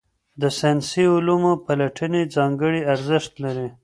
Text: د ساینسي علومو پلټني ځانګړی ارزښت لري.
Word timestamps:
د 0.41 0.43
ساینسي 0.59 1.03
علومو 1.15 1.51
پلټني 1.65 2.21
ځانګړی 2.35 2.81
ارزښت 2.93 3.33
لري. 3.43 3.67